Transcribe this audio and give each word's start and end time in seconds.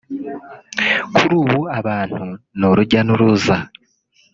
kuri 1.15 1.33
ubu 1.41 1.59
abantu 1.79 2.25
ni 2.57 2.65
urujya 2.69 2.99
n’uruza 3.03 3.55